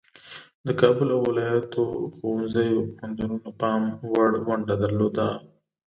[0.67, 1.83] د کابل او ولایاتو
[2.15, 3.81] ښوونځیو او پوهنتونونو پام
[4.11, 5.27] وړ ونډه درلوده.